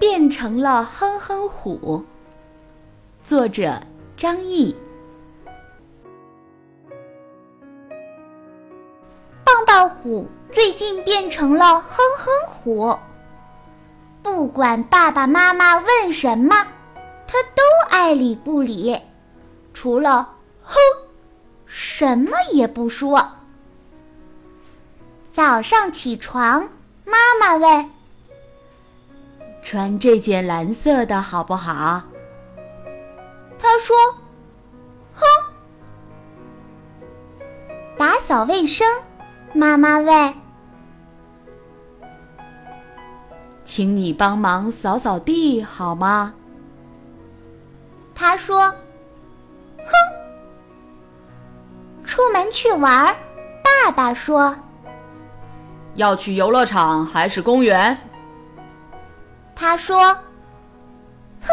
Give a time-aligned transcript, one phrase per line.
[0.00, 2.02] 变成了哼哼虎。
[3.22, 3.78] 作者
[4.16, 4.74] 张毅。
[9.44, 12.96] 棒棒虎最近变成了哼哼虎，
[14.22, 16.56] 不管爸爸妈妈问什么，
[17.26, 18.98] 他都爱理不理，
[19.74, 20.78] 除了哼，
[21.66, 23.22] 什么也不说。
[25.30, 26.66] 早上起床，
[27.04, 27.90] 妈妈问
[29.62, 32.02] ：“穿这件蓝色的好不好？”
[33.58, 33.96] 他说
[35.14, 35.24] ：“哼。”
[37.98, 38.86] 打扫卫生，
[39.52, 40.34] 妈妈问
[43.64, 46.34] ：“请你帮忙扫扫地好吗？”
[48.14, 48.68] 他说
[49.78, 49.92] ：“哼。”
[52.04, 53.14] 出门去玩，
[53.62, 54.56] 爸爸说。
[55.94, 57.96] 要去游乐场还是公园？
[59.60, 60.16] 他说
[61.44, 61.48] ：“哼。”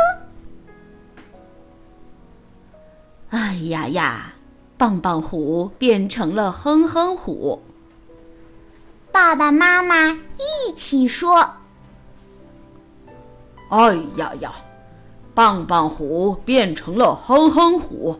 [3.31, 4.33] 哎呀呀，
[4.77, 7.61] 棒棒虎变成了哼哼虎。
[9.11, 11.45] 爸爸妈妈一起说
[13.67, 14.53] ：“哎呀呀，
[15.35, 18.17] 棒棒虎变成了哼哼虎。”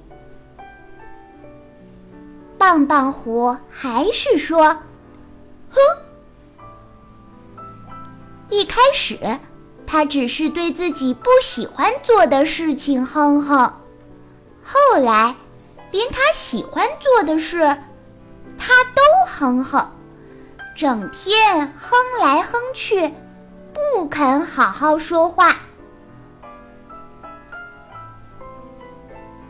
[2.59, 4.67] 棒棒虎还是说
[5.71, 5.79] ：“哼。”
[8.51, 9.17] 一开始，
[9.87, 13.71] 他只是对自己不喜欢做的事情哼哼，
[14.61, 15.33] 后来，
[15.91, 17.59] 连他喜欢做的事，
[18.57, 19.89] 他都哼哼，
[20.75, 23.13] 整天哼来哼去，
[23.73, 25.55] 不肯好好说话。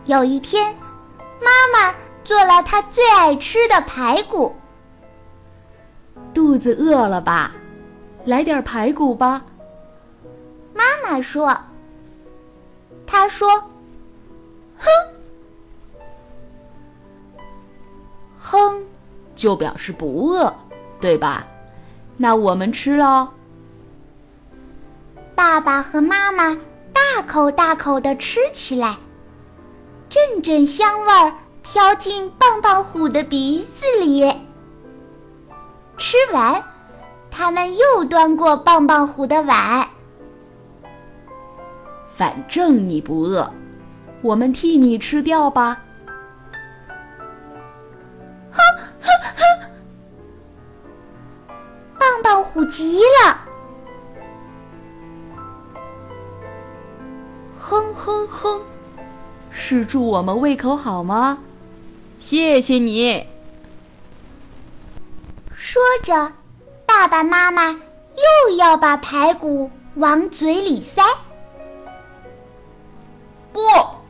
[0.05, 0.73] 有一天，
[1.41, 4.55] 妈妈做了他最爱吃的排骨，
[6.31, 7.51] 肚子饿了吧？
[8.23, 9.41] 来点排骨吧，
[10.77, 11.57] 妈妈说。
[13.05, 13.49] 他说
[14.77, 14.89] ：“哼，
[18.39, 18.83] 哼，
[19.35, 20.53] 就表示不饿，
[20.99, 21.47] 对吧？
[22.17, 23.29] 那我们吃喽。”
[25.33, 26.55] 爸爸和妈妈
[26.93, 28.97] 大口大口的吃起来，
[30.09, 34.29] 阵阵香味儿飘进棒棒虎的鼻子里。
[35.97, 36.63] 吃完。
[37.29, 39.87] 他们又端过棒棒虎的碗。
[42.17, 43.47] 反正你不饿，
[44.23, 45.79] 我们替你吃掉吧。
[48.51, 48.59] 哼
[48.99, 49.43] 哼哼！
[51.99, 53.39] 棒棒虎急了。
[57.59, 58.61] 哼哼哼，
[59.51, 61.37] 是祝我们胃口好吗？
[62.17, 63.27] 谢谢你。
[65.55, 66.31] 说着。
[66.87, 71.03] 爸爸妈妈又要把排骨往嘴里塞。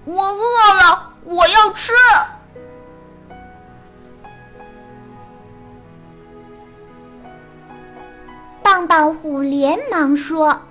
[0.08, 1.92] 不，我饿了，我要吃。
[8.64, 10.62] 棒棒虎连忙说：“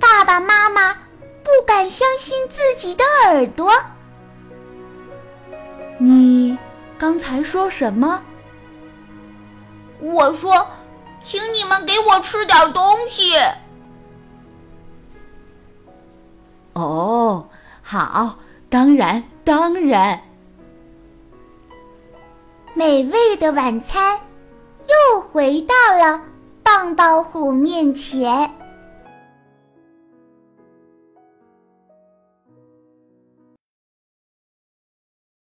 [0.00, 0.94] 爸爸妈妈
[1.44, 3.72] 不敢相信自己的耳朵。
[5.98, 6.58] 你
[6.98, 8.20] 刚才说什么？”
[10.00, 10.66] 我说
[11.22, 13.32] ：“请你们给我吃点东西。”
[16.76, 17.48] 哦，
[17.82, 18.36] 好，
[18.68, 20.20] 当然，当然。
[22.74, 24.20] 美味的晚餐
[24.86, 26.20] 又回到了
[26.62, 28.50] 棒棒虎面前。